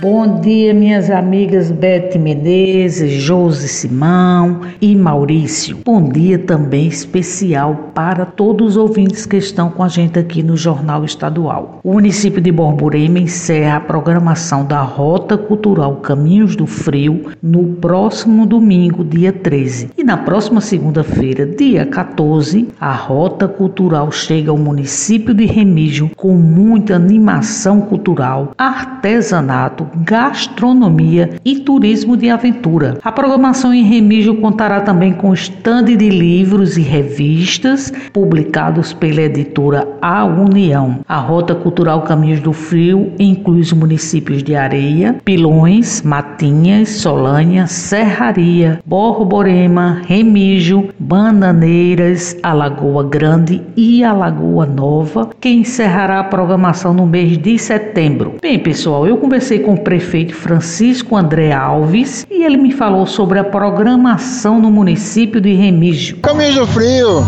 [0.00, 5.76] Bom dia, minhas amigas Bete Menezes, Josi Simão e Maurício.
[5.84, 10.56] Bom dia também especial para todos os ouvintes que estão com a gente aqui no
[10.56, 11.80] Jornal Estadual.
[11.84, 18.46] O município de Borborema encerra a programação da Rota Cultural Caminhos do Frio no próximo
[18.46, 19.90] domingo, dia 13.
[19.98, 26.32] E na próxima segunda-feira, dia 14, a Rota Cultural chega ao município de Remígio com
[26.32, 32.98] muita animação cultural, artesanato, gastronomia e turismo de aventura.
[33.02, 39.86] A programação em Remígio contará também com estande de livros e revistas publicados pela editora
[40.00, 41.00] A União.
[41.08, 48.80] A Rota Cultural Caminhos do Frio inclui os municípios de Areia, Pilões, Matinhas, Solânia, Serraria,
[48.84, 57.58] Borborema, Remígio, Bananeiras, Alagoa Grande e Alagoa Nova, que encerrará a programação no mês de
[57.58, 58.34] setembro.
[58.40, 63.44] Bem, pessoal, eu conversei com prefeito Francisco André Alves e ele me falou sobre a
[63.44, 66.18] programação no município de Remígio.
[66.18, 67.24] Caminho do Frio,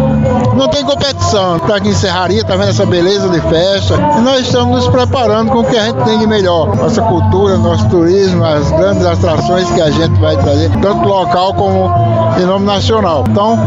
[0.56, 1.56] não tem competição.
[1.56, 3.94] Está aqui em Serraria, tá vendo essa beleza de festa.
[4.19, 6.77] E nós estamos nos preparando com o que a gente tem de melhor.
[6.77, 11.91] Nossa cultura, nosso turismo, as grandes atrações que a gente vai trazer, tanto local como
[12.41, 13.25] em nome nacional.
[13.28, 13.59] Então,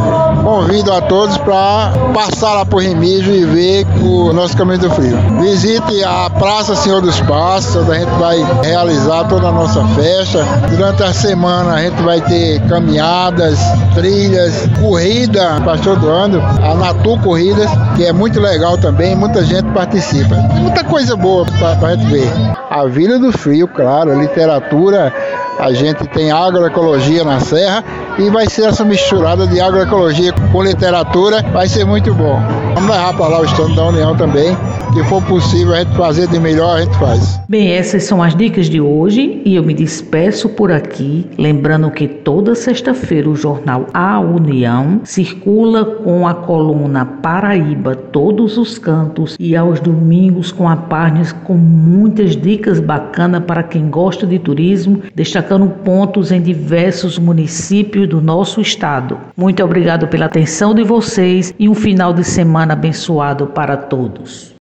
[0.43, 5.17] convido a todos para passar lá por Remígio e ver o nosso Caminho do Frio.
[5.41, 8.39] Visite a Praça Senhor dos Passos, onde a gente vai
[8.75, 10.43] realizar toda a nossa festa.
[10.69, 13.57] Durante a semana a gente vai ter caminhadas,
[13.93, 19.71] trilhas, corrida, pastor do ano, a Natu Corridas, que é muito legal também, muita gente
[19.71, 20.35] participa.
[20.59, 22.29] Muita coisa boa para a gente ver.
[22.69, 25.13] A Vila do Frio, claro, a literatura,
[25.57, 27.81] a gente tem agroecologia na Serra
[28.17, 32.37] e vai ser essa misturada de agroecologia com literatura, vai ser muito bom.
[32.73, 34.57] Vamos levar para lá o estando da União também,
[34.95, 37.37] que for possível a gente fazer de melhor, a gente faz.
[37.49, 42.07] Bem, essas são as dicas de hoje e eu me despeço por aqui, lembrando que
[42.07, 49.53] toda sexta-feira o jornal A União circula com a coluna Paraíba Todos os Cantos e
[49.53, 55.67] aos domingos com a página com muitas dicas bacanas para quem gosta de turismo, destacando
[55.67, 59.17] pontos em diversos municípios do nosso estado.
[59.35, 64.53] Muito obrigado pela atenção de vocês e um final de semana abençoado para todos.